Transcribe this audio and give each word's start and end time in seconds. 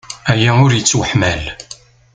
Aya 0.31 0.51
ur 0.65 0.71
yettwaḥmal! 0.73 1.43